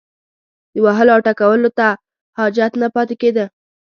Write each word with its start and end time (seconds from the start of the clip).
وهلو 0.83 1.11
او 1.15 1.19
ټکولو 1.27 1.69
ته 1.77 1.87
حاجت 2.37 2.71
نه 2.81 2.87
پاتې 2.95 3.15
کېده. 3.21 3.45